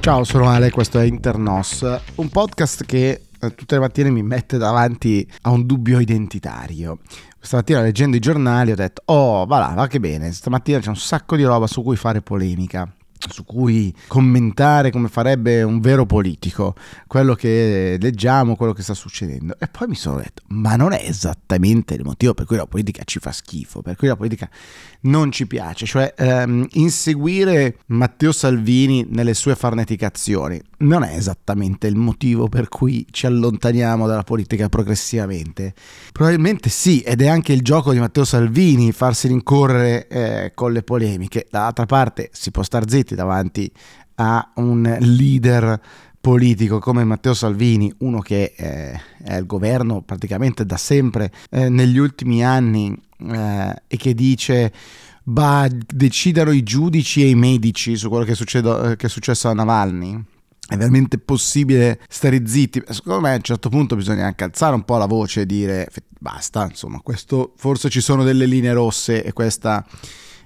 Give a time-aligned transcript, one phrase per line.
[0.00, 4.58] Ciao, sono Ale, questo è Internos, un podcast che eh, tutte le mattine mi mette
[4.58, 6.98] davanti a un dubbio identitario.
[7.40, 10.96] Stamattina leggendo i giornali ho detto, oh, va là, va che bene, stamattina c'è un
[10.96, 12.92] sacco di roba su cui fare polemica
[13.28, 16.74] su cui commentare come farebbe un vero politico
[17.06, 19.56] quello che leggiamo, quello che sta succedendo.
[19.58, 23.02] E poi mi sono detto, ma non è esattamente il motivo per cui la politica
[23.04, 24.48] ci fa schifo, per cui la politica
[25.00, 31.96] non ci piace, cioè ehm, inseguire Matteo Salvini nelle sue farneticazioni non è esattamente il
[31.96, 35.74] motivo per cui ci allontaniamo dalla politica progressivamente.
[36.12, 40.82] Probabilmente sì, ed è anche il gioco di Matteo Salvini farsi rincorrere eh, con le
[40.82, 41.46] polemiche.
[41.50, 43.70] Dall'altra parte si può star zitti davanti
[44.16, 45.80] a un leader
[46.20, 51.98] politico come Matteo Salvini, uno che eh, è al governo praticamente da sempre eh, negli
[51.98, 52.94] ultimi anni
[53.30, 54.72] eh, e che dice
[55.22, 59.54] bah, decidano i giudici e i medici su quello che, succedo, che è successo a
[59.54, 60.22] Navalny.
[60.68, 62.82] È veramente possibile stare zitti?
[62.88, 65.88] Secondo me a un certo punto bisogna anche alzare un po' la voce e dire
[66.18, 69.82] basta, insomma, questo forse ci sono delle linee rosse e questa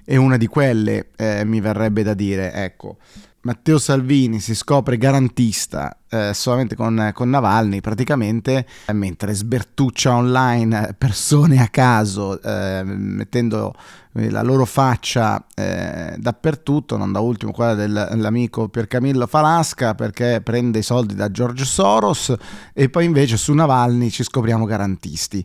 [0.05, 2.97] è una di quelle, eh, mi verrebbe da dire, ecco.
[3.43, 10.95] Matteo Salvini si scopre garantista eh, solamente con, con, Navalny praticamente, eh, mentre sbertuccia online
[10.97, 13.73] persone a caso, eh, mettendo
[14.13, 20.79] la loro faccia eh, dappertutto, non da ultimo quella del, dell'amico Piercamillo Falasca perché prende
[20.79, 22.33] i soldi da George Soros
[22.73, 25.43] e poi invece su Navalny ci scopriamo garantisti.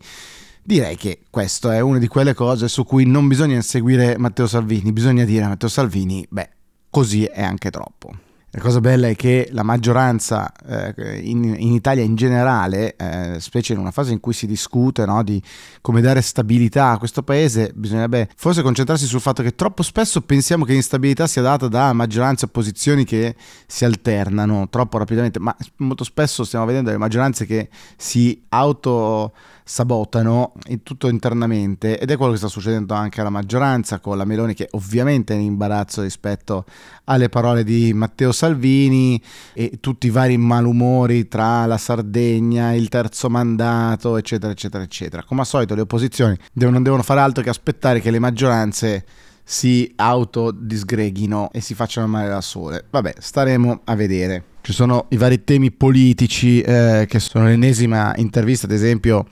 [0.69, 4.92] Direi che questa è una di quelle cose su cui non bisogna inseguire Matteo Salvini,
[4.92, 6.50] bisogna dire a Matteo Salvini, beh,
[6.91, 8.12] così è anche troppo.
[8.50, 13.72] La cosa bella è che la maggioranza eh, in, in, Italia in generale, eh, specie
[13.72, 15.42] in una fase in cui si discute no, di
[15.80, 20.66] come dare stabilità a questo paese, bisognerebbe forse concentrarsi sul fatto che troppo spesso pensiamo
[20.66, 26.05] che l'instabilità sia data da maggioranze e opposizioni che si alternano troppo rapidamente, ma molto
[26.05, 29.33] spesso stiamo vedendo le maggioranze che si auto
[29.68, 34.55] sabotano tutto internamente ed è quello che sta succedendo anche alla maggioranza con la Meloni
[34.55, 36.64] che ovviamente è in imbarazzo rispetto
[37.05, 39.20] alle parole di Matteo Salvini
[39.52, 45.23] e tutti i vari malumori tra la Sardegna, il terzo mandato eccetera eccetera eccetera.
[45.23, 49.05] Come al solito le opposizioni non devono fare altro che aspettare che le maggioranze
[49.45, 52.86] si autodisgreghino e si facciano male da sole.
[52.89, 54.45] Vabbè, staremo a vedere.
[54.62, 59.27] Ci sono i vari temi politici eh, che sono l'ennesima intervista, ad esempio,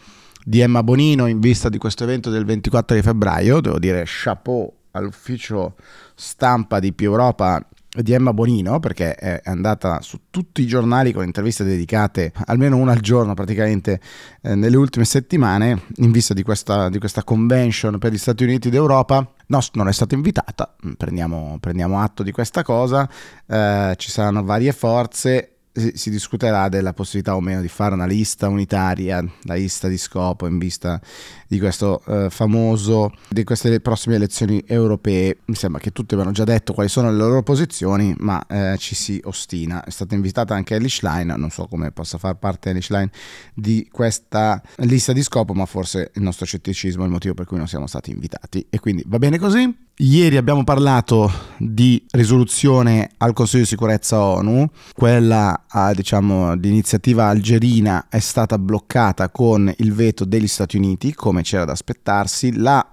[0.48, 3.60] di Emma Bonino in vista di questo evento del 24 di febbraio.
[3.60, 5.74] Devo dire chapeau all'ufficio
[6.14, 11.24] stampa di Più Europa di Emma Bonino perché è andata su tutti i giornali con
[11.24, 14.00] interviste dedicate almeno una al giorno praticamente
[14.42, 18.70] eh, nelle ultime settimane in vista di questa, di questa, convention per gli Stati Uniti
[18.70, 19.28] d'Europa.
[19.48, 20.76] No, non è stata invitata.
[20.96, 23.08] Prendiamo, prendiamo atto di questa cosa.
[23.46, 25.55] Eh, ci saranno varie forze
[25.94, 30.47] si discuterà della possibilità o meno di fare una lista unitaria, la lista di scopo
[30.47, 31.00] in vista
[31.47, 35.38] di questo eh, famoso, di queste prossime elezioni europee.
[35.47, 38.94] Mi sembra che tutti abbiano già detto quali sono le loro posizioni, ma eh, ci
[38.94, 39.84] si ostina.
[39.84, 43.10] È stata invitata anche Schlein, non so come possa far parte Schlein
[43.54, 47.59] di questa lista di scopo, ma forse il nostro scetticismo è il motivo per cui
[47.59, 48.66] non siamo stati invitati.
[48.70, 49.85] E quindi va bene così.
[49.98, 57.28] Ieri abbiamo parlato di risoluzione al Consiglio di sicurezza ONU, quella a, diciamo, di iniziativa
[57.28, 62.56] algerina è stata bloccata con il veto degli Stati Uniti, come c'era da aspettarsi.
[62.56, 62.86] La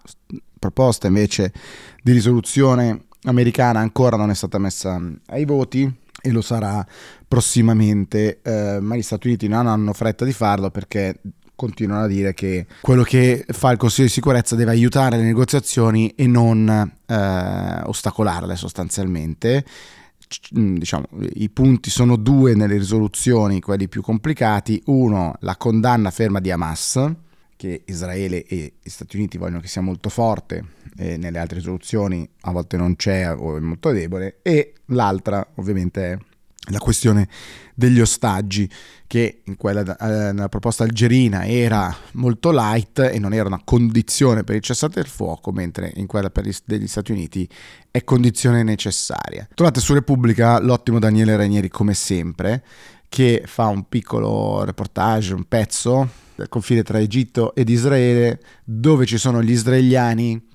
[0.58, 1.52] proposta invece
[2.02, 6.88] di risoluzione americana ancora non è stata messa ai voti e lo sarà
[7.28, 11.20] prossimamente, eh, ma gli Stati Uniti non hanno fretta di farlo perché
[11.56, 16.10] continuano a dire che quello che fa il Consiglio di sicurezza deve aiutare le negoziazioni
[16.16, 19.66] e non eh, ostacolarle sostanzialmente.
[20.58, 24.82] Mm, diciamo, I punti sono due nelle risoluzioni, quelli più complicati.
[24.86, 27.12] Uno, la condanna ferma di Hamas,
[27.56, 30.66] che Israele e gli Stati Uniti vogliono che sia molto forte,
[30.98, 34.40] e nelle altre risoluzioni a volte non c'è o è molto debole.
[34.42, 36.18] E l'altra, ovviamente, è
[36.72, 37.28] la questione
[37.76, 38.70] degli ostaggi
[39.08, 44.44] che in quella, eh, nella proposta algerina era molto light e non era una condizione
[44.44, 47.48] per il cessate il fuoco, mentre in quella gli, degli Stati Uniti
[47.92, 49.48] è condizione necessaria.
[49.54, 52.64] Trovate su Repubblica l'ottimo Daniele Ranieri come sempre,
[53.10, 59.18] che fa un piccolo reportage, un pezzo del confine tra Egitto ed Israele, dove ci
[59.18, 60.48] sono gli israeliani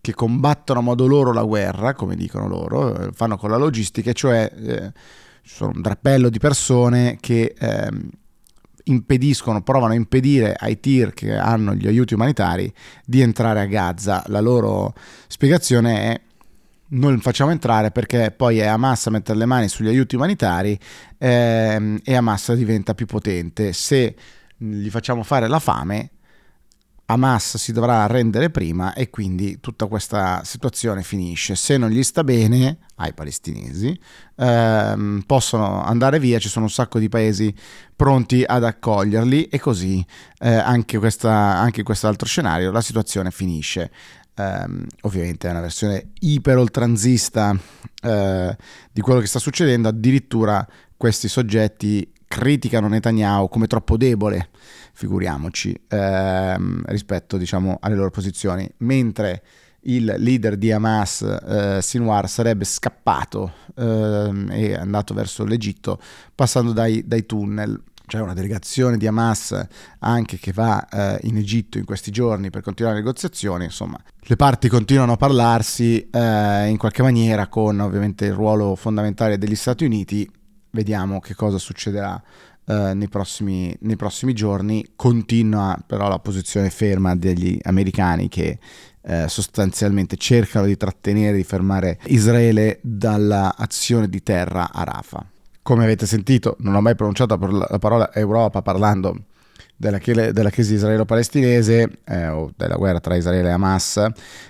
[0.00, 4.50] che combattono a modo loro la guerra, come dicono loro, fanno con la logistica, cioè...
[4.54, 4.92] Eh,
[5.46, 8.10] ci sono un drappello di persone che ehm,
[8.84, 12.72] impediscono, provano a impedire ai tir che hanno gli aiuti umanitari
[13.04, 14.24] di entrare a Gaza.
[14.26, 14.92] La loro
[15.28, 16.20] spiegazione è
[16.88, 20.76] non facciamo entrare perché poi è Hamas a mettere le mani sugli aiuti umanitari
[21.16, 23.72] ehm, e Hamas diventa più potente.
[23.72, 24.16] Se
[24.56, 26.10] gli facciamo fare la fame,
[27.06, 31.54] Hamas si dovrà arrendere prima e quindi tutta questa situazione finisce.
[31.54, 33.98] Se non gli sta bene ai palestinesi,
[34.34, 37.54] ehm, possono andare via, ci sono un sacco di paesi
[37.94, 40.04] pronti ad accoglierli e così
[40.38, 43.90] eh, anche, questa, anche quest'altro scenario la situazione finisce.
[44.38, 48.56] Um, ovviamente è una versione iper oltranzista uh,
[48.92, 54.50] di quello che sta succedendo, addirittura questi soggetti criticano Netanyahu come troppo debole,
[54.92, 59.42] figuriamoci, ehm, rispetto diciamo, alle loro posizioni, mentre
[59.84, 65.98] il leader di Hamas, eh, Sinwar, sarebbe scappato eh, e andato verso l'Egitto
[66.34, 67.82] passando dai, dai tunnel.
[68.06, 69.66] C'è una delegazione di Hamas
[70.00, 74.36] anche che va eh, in Egitto in questi giorni per continuare le negoziazioni, insomma le
[74.36, 79.84] parti continuano a parlarsi eh, in qualche maniera con ovviamente il ruolo fondamentale degli Stati
[79.84, 80.30] Uniti
[80.70, 82.20] vediamo che cosa succederà
[82.64, 84.92] uh, nei, prossimi, nei, prossimi, giorni.
[84.96, 88.58] Continua però la posizione ferma degli americani che
[89.00, 95.24] uh, sostanzialmente cercano di trattenere, di fermare Israele dall'azione di terra a Rafah.
[95.62, 99.24] Come avete sentito, non ho mai pronunciato la parola Europa parlando
[99.76, 104.06] della, della crisi israelo-palestinese eh, o della guerra tra Israele e Hamas,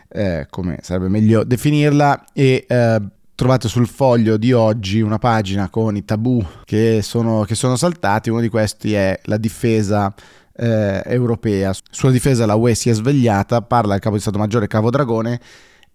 [0.08, 3.00] eh, come sarebbe meglio definirla, e eh,
[3.36, 8.30] trovate sul foglio di oggi una pagina con i tabù che sono, che sono saltati,
[8.30, 10.12] uno di questi è la difesa
[10.56, 11.72] eh, europea.
[11.90, 15.38] Sulla difesa la UE si è svegliata, parla il capo di Stato Maggiore Cavo Dragone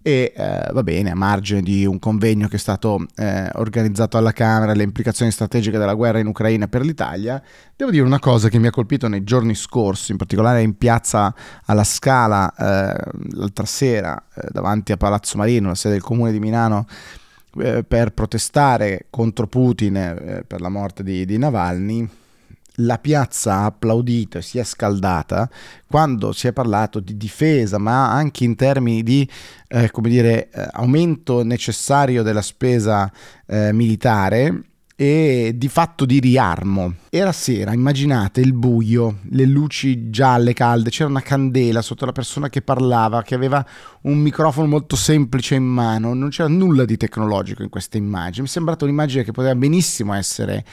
[0.03, 4.33] e eh, va bene, a margine di un convegno che è stato eh, organizzato alla
[4.33, 7.41] Camera, le implicazioni strategiche della guerra in Ucraina per l'Italia,
[7.75, 11.33] devo dire una cosa che mi ha colpito nei giorni scorsi, in particolare in piazza
[11.65, 16.39] alla Scala eh, l'altra sera eh, davanti a Palazzo Marino, la sede del comune di
[16.39, 16.85] Milano,
[17.59, 22.07] eh, per protestare contro Putin eh, per la morte di, di Navalny,
[22.75, 25.49] la piazza ha applaudito e si è scaldata
[25.87, 29.27] quando si è parlato di difesa, ma anche in termini di
[29.67, 33.11] eh, dire, eh, aumento necessario della spesa
[33.45, 34.70] eh, militare
[35.01, 36.93] e di fatto di riarmo.
[37.09, 42.49] Era sera, immaginate il buio, le luci gialle calde, c'era una candela sotto la persona
[42.49, 43.65] che parlava, che aveva
[44.01, 48.43] un microfono molto semplice in mano, non c'era nulla di tecnologico in questa immagine.
[48.43, 50.63] Mi è sembrata un'immagine che poteva benissimo essere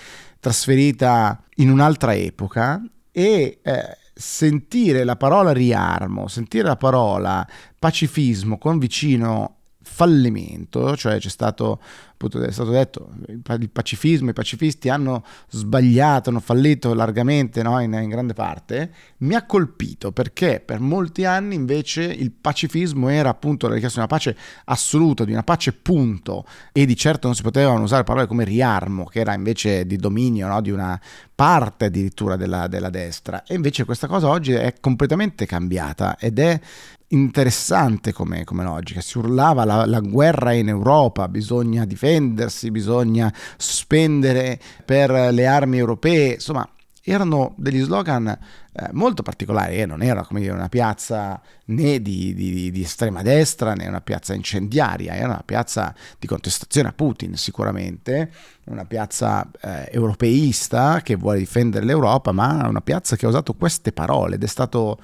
[0.40, 7.48] trasferita in un'altra epoca e eh, sentire la parola riarmo, sentire la parola
[7.78, 9.54] pacifismo con vicino
[9.88, 11.80] fallimento, cioè c'è stato,
[12.18, 17.80] appunto, è stato detto, il pacifismo, i pacifisti hanno sbagliato, hanno fallito largamente no?
[17.80, 23.28] in, in, grande parte, mi ha colpito perché per molti anni invece il pacifismo era
[23.28, 27.36] appunto la richiesta di una pace assoluta, di una pace punto e di certo non
[27.36, 30.60] si potevano usare parole come riarmo, che era invece di dominio no?
[30.60, 31.00] di una
[31.36, 36.60] parte addirittura della, della destra e invece questa cosa oggi è completamente cambiata ed è
[37.08, 39.00] interessante come, come, logica.
[39.00, 46.34] Si urlava la, la, guerra in Europa, bisogna difendersi, bisogna spendere per le armi europee,
[46.34, 46.68] insomma
[47.02, 49.86] erano degli slogan eh, molto particolari, eh?
[49.86, 54.34] non era come dire una piazza né di, di, di, estrema destra né una piazza
[54.34, 58.30] incendiaria, era una piazza di contestazione a Putin sicuramente,
[58.64, 63.92] una piazza eh, europeista che vuole difendere l'Europa, ma una piazza che ha usato queste
[63.92, 64.98] parole ed è stato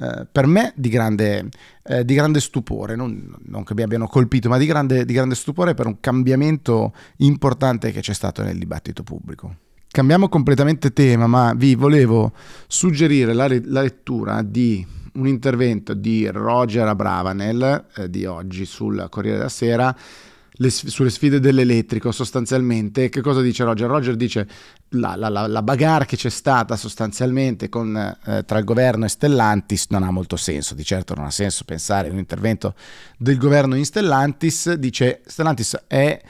[0.00, 1.48] eh, per me di grande,
[1.82, 5.34] eh, di grande stupore, non, non, che mi abbiano colpito, ma di grande, di grande
[5.34, 9.56] stupore per un cambiamento importante che c'è stato nel dibattito pubblico.
[9.90, 12.32] Cambiamo completamente tema, ma vi volevo
[12.66, 19.38] suggerire la, la lettura di un intervento di Roger Abravanel eh, di oggi sul Corriere
[19.38, 19.96] della Sera
[20.58, 23.08] le, sulle sfide dell'elettrico sostanzialmente.
[23.08, 23.88] Che cosa dice Roger?
[23.88, 24.46] Roger dice
[24.90, 29.86] la, la, la, bagarre che c'è stata sostanzialmente con, eh, tra il governo e Stellantis
[29.90, 32.74] non ha molto senso, di certo non ha senso pensare a un intervento
[33.16, 36.20] del governo in Stellantis, dice Stellantis è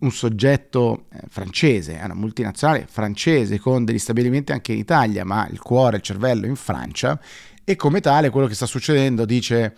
[0.00, 5.46] un soggetto eh, francese, è una multinazionale francese con degli stabilimenti anche in Italia, ma
[5.50, 7.18] il cuore, il cervello in Francia
[7.64, 9.76] e come tale quello che sta succedendo, dice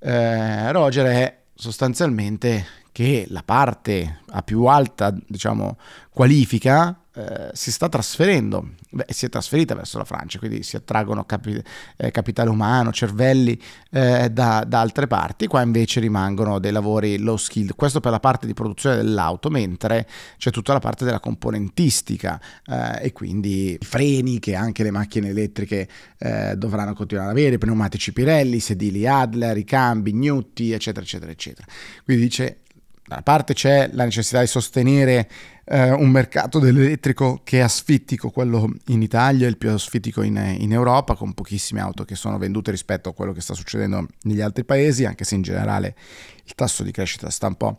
[0.00, 2.66] eh, Roger, è sostanzialmente
[2.98, 5.78] che la parte a più alta diciamo,
[6.10, 11.22] qualifica eh, si sta trasferendo, beh, si è trasferita verso la Francia, quindi si attraggono
[11.22, 11.62] capi-
[11.96, 13.56] eh, capitale umano, cervelli
[13.92, 18.18] eh, da, da, altre parti, qua invece rimangono dei lavori low skilled, questo per la
[18.18, 20.04] parte di produzione dell'auto, mentre
[20.36, 25.28] c'è tutta la parte della componentistica eh, e quindi i freni che anche le macchine
[25.28, 25.88] elettriche
[26.18, 29.64] eh, dovranno continuare ad avere, pneumatici Pirelli, sedili Adler, i
[30.12, 31.64] Gnutti, eccetera, eccetera, eccetera.
[32.04, 32.58] Quindi dice
[33.08, 35.28] da una parte c'è la necessità di sostenere
[35.64, 40.36] eh, un mercato dell'elettrico che è asfittico, quello in Italia è il più asfittico in,
[40.58, 44.42] in, Europa, con pochissime auto che sono vendute rispetto a quello che sta succedendo negli
[44.42, 45.96] altri paesi, anche se in generale
[46.44, 47.78] il tasso di crescita sta un po',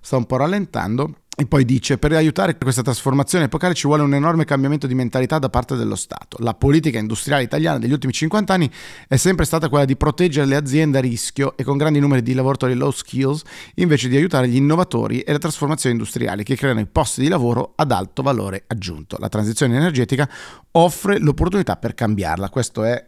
[0.00, 1.16] sta un po rallentando.
[1.40, 5.38] E poi dice, per aiutare questa trasformazione epocale ci vuole un enorme cambiamento di mentalità
[5.38, 6.36] da parte dello Stato.
[6.40, 8.70] La politica industriale italiana degli ultimi 50 anni
[9.08, 12.34] è sempre stata quella di proteggere le aziende a rischio e con grandi numeri di
[12.34, 13.40] lavoratori low skills,
[13.76, 17.72] invece di aiutare gli innovatori e le trasformazioni industriali che creano i posti di lavoro
[17.74, 19.16] ad alto valore aggiunto.
[19.18, 20.28] La transizione energetica
[20.72, 22.50] offre l'opportunità per cambiarla.
[22.50, 23.02] Questo è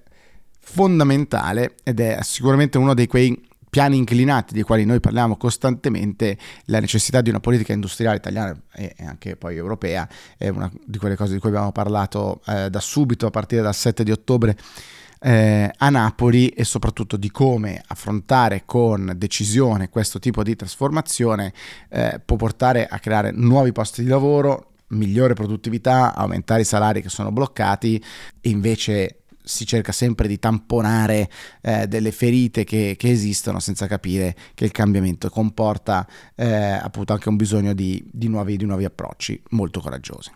[0.58, 6.36] fondamentale ed è sicuramente uno dei quei piani inclinati dei quali noi parliamo costantemente,
[6.66, 11.16] la necessità di una politica industriale italiana e anche poi europea è una di quelle
[11.16, 14.58] cose di cui abbiamo parlato eh, da subito a partire dal 7 di ottobre
[15.20, 21.54] eh, a Napoli e soprattutto di come affrontare con decisione questo tipo di trasformazione
[21.88, 27.08] eh, può portare a creare nuovi posti di lavoro, migliore produttività, aumentare i salari che
[27.08, 28.04] sono bloccati
[28.38, 31.28] e invece si cerca sempre di tamponare
[31.60, 37.28] eh, delle ferite che, che, esistono senza capire che il cambiamento comporta eh, appunto anche
[37.28, 40.30] un bisogno di, di, nuovi, di nuovi approcci molto coraggiosi.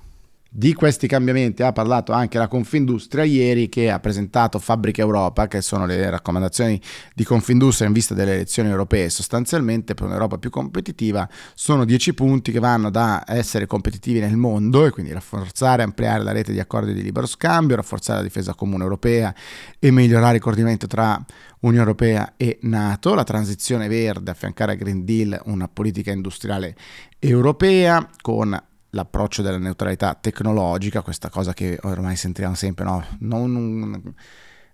[0.58, 5.60] Di questi cambiamenti ha parlato anche la Confindustria ieri che ha presentato Fabbrica Europa, che
[5.60, 6.80] sono le raccomandazioni
[7.14, 9.10] di Confindustria in vista delle elezioni europee.
[9.10, 14.86] Sostanzialmente per un'Europa più competitiva sono 10 punti che vanno da essere competitivi nel mondo
[14.86, 18.54] e quindi rafforzare e ampliare la rete di accordi di libero scambio, rafforzare la difesa
[18.54, 19.34] comune europea
[19.78, 21.22] e migliorare il coordinamento tra
[21.60, 26.74] Unione Europea e Nato, la transizione verde, affiancare al Green Deal una politica industriale
[27.18, 28.58] europea con
[28.96, 33.04] l'approccio della neutralità tecnologica, questa cosa che ormai sentiamo sempre, no?
[33.20, 34.00] non un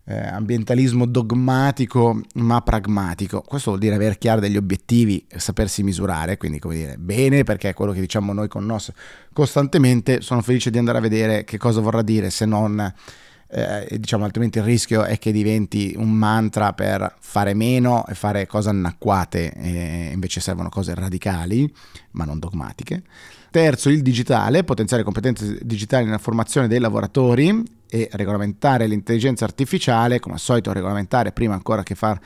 [0.05, 3.43] eh, ambientalismo dogmatico ma pragmatico.
[3.43, 7.75] Questo vuol dire avere chiari degli obiettivi sapersi misurare, quindi come dire, bene perché è
[7.75, 8.93] quello che diciamo noi con NOS
[9.33, 12.95] costantemente, sono felice di andare a vedere che cosa vorrà dire se non...
[13.55, 18.47] Eh, diciamo altrimenti il rischio è che diventi un mantra per fare meno e fare
[18.47, 21.71] cose annacquate e invece servono cose radicali
[22.13, 23.03] ma non dogmatiche
[23.53, 30.35] Terzo, il digitale, potenziare competenze digitali nella formazione dei lavoratori e regolamentare l'intelligenza artificiale, come
[30.35, 32.19] al solito regolamentare prima ancora che far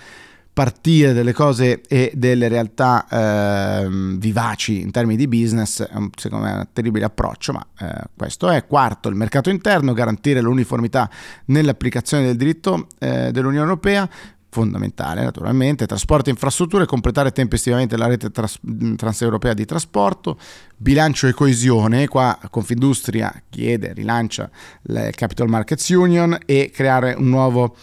[0.56, 6.52] partire delle cose e delle realtà eh, vivaci in termini di business è secondo me
[6.52, 8.64] un terribile approccio, ma eh, questo è.
[8.64, 11.10] Quarto, il mercato interno, garantire l'uniformità
[11.46, 14.08] nell'applicazione del diritto eh, dell'Unione Europea,
[14.56, 18.58] fondamentale naturalmente, trasporto e infrastrutture, completare tempestivamente la rete tras-
[18.96, 20.38] transeuropea di trasporto,
[20.74, 24.48] bilancio e coesione, qua Confindustria chiede, rilancia
[24.84, 27.76] il Capital Markets Union e creare un nuovo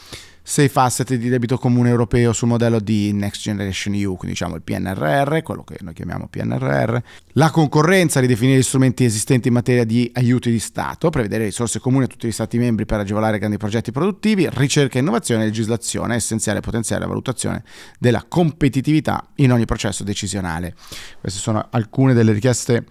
[0.43, 4.61] safe asset di debito comune europeo sul modello di Next Generation EU, quindi diciamo il
[4.61, 6.97] PNRR, quello che noi chiamiamo PNRR,
[7.33, 12.03] la concorrenza, ridefinire gli strumenti esistenti in materia di aiuti di Stato, prevedere risorse comuni
[12.03, 16.15] a tutti gli Stati membri per agevolare grandi progetti produttivi, ricerca e innovazione e legislazione,
[16.15, 17.63] essenziale potenziale la valutazione
[17.97, 20.75] della competitività in ogni processo decisionale.
[21.21, 22.85] Queste sono alcune delle richieste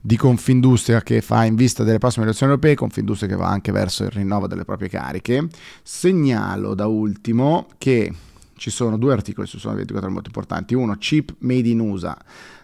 [0.00, 4.04] di Confindustria che fa in vista delle prossime elezioni europee, Confindustria che va anche verso
[4.04, 5.48] il rinnovo delle proprie cariche.
[5.82, 8.12] Segnalo da ultimo che
[8.56, 10.74] ci sono due articoli su Sono 24 molto importanti.
[10.74, 12.16] Uno, chip made in USA,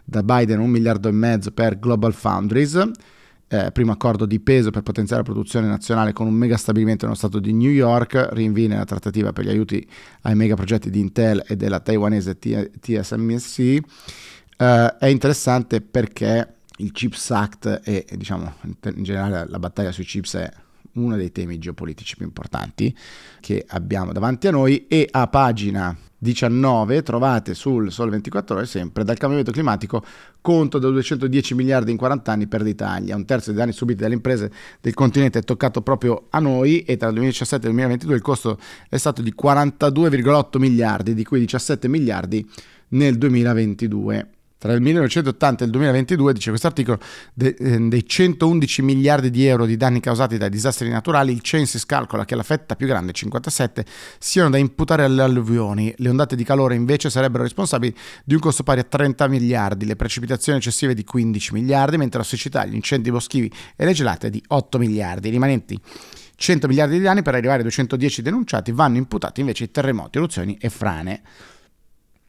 [0.05, 2.91] da Biden un miliardo e mezzo per Global Foundries.
[3.47, 7.17] Eh, primo accordo di peso per potenziare la produzione nazionale con un mega stabilimento nello
[7.17, 9.87] stato di New York, rinvii nella trattativa per gli aiuti
[10.23, 13.59] ai mega progetti di Intel e della taiwanese TSMC.
[14.57, 20.35] Eh, è interessante perché il Chips Act e, diciamo in generale la battaglia sui chips
[20.35, 20.51] è
[20.95, 22.95] uno dei temi geopolitici più importanti
[23.41, 24.87] che abbiamo davanti a noi.
[24.87, 30.03] E a pagina 19 trovate sul Sole 24 ore sempre dal cambiamento climatico
[30.41, 34.15] conto da 210 miliardi in 40 anni per l'Italia, un terzo dei danni subiti dalle
[34.15, 38.17] imprese del continente è toccato proprio a noi e tra il 2017 e il 2022
[38.17, 38.59] il costo
[38.89, 42.49] è stato di 42,8 miliardi, di cui 17 miliardi
[42.89, 44.34] nel 2022
[44.65, 46.99] tra il 1980 e il 2022, dice questo articolo,
[47.35, 51.85] de, eh, dei 111 miliardi di euro di danni causati dai disastri naturali, il Censis
[51.85, 53.85] calcola che la fetta più grande, 57,
[54.19, 55.93] siano da imputare alle alluvioni.
[55.99, 57.95] Le ondate di calore invece sarebbero responsabili
[58.25, 62.25] di un costo pari a 30 miliardi, le precipitazioni eccessive di 15 miliardi, mentre la
[62.25, 65.29] siccità, gli incendi boschivi e le gelate di 8 miliardi.
[65.29, 65.79] Rimanenti
[66.37, 70.57] 100 miliardi di danni per arrivare a 210 denunciati vanno imputati invece ai terremoti, eruzioni
[70.59, 71.21] e frane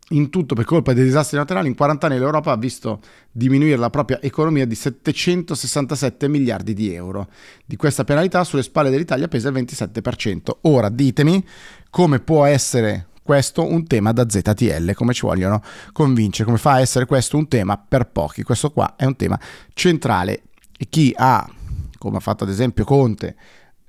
[0.09, 2.99] in tutto per colpa dei disastri naturali, in 40 anni l'Europa ha visto
[3.31, 7.27] diminuire la propria economia di 767 miliardi di euro.
[7.65, 10.57] Di questa penalità sulle spalle dell'Italia pesa il 27%.
[10.61, 11.43] Ora ditemi
[11.89, 16.79] come può essere questo un tema da ZTL, come ci vogliono convincere, come fa a
[16.81, 18.43] essere questo un tema per pochi.
[18.43, 19.39] Questo qua è un tema
[19.73, 20.43] centrale
[20.77, 21.49] e chi ha,
[21.97, 23.35] come ha fatto ad esempio Conte,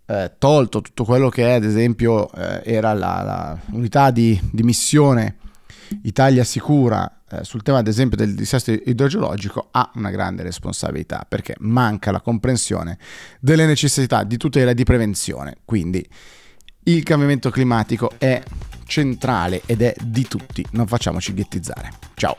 [0.06, 2.94] eh, tolto tutto quello che ad esempio eh, era
[3.66, 5.36] l'unità la di, di missione
[6.02, 11.54] Italia Sicura eh, sul tema ad esempio del disastro idrogeologico ha una grande responsabilità perché
[11.58, 12.98] manca la comprensione
[13.40, 15.56] delle necessità di tutela e di prevenzione.
[15.64, 16.06] Quindi
[16.84, 18.40] il cambiamento climatico è
[18.84, 21.90] centrale ed è di tutti, non facciamoci ghettizzare.
[22.14, 22.36] Ciao!